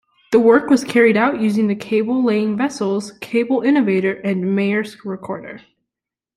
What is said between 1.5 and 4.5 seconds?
the cable-laying vessels "Cable Innovator" and